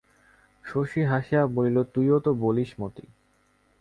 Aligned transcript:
শশী 0.63 1.01
হাসিয়া 1.03 1.41
বলিল, 1.47 1.77
তুইও 1.83 2.17
তো 2.19 2.31
বলিস 2.33 2.71
মতি। 2.79 3.05